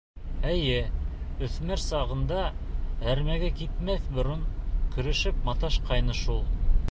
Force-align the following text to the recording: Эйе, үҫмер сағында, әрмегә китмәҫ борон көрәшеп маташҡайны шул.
Эйе, 0.51 0.77
үҫмер 1.47 1.83
сағында, 1.83 2.39
әрмегә 3.13 3.51
китмәҫ 3.61 4.09
борон 4.17 4.43
көрәшеп 4.97 5.45
маташҡайны 5.51 6.21
шул. 6.25 6.45